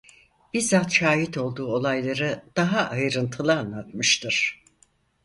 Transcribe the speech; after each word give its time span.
Bizzat 0.53 0.91
şahit 0.91 1.37
olduğu 1.37 1.65
olayları 1.65 2.45
daha 2.57 2.89
ayrıntılı 2.89 3.53
anlatmıştır. 3.59 4.63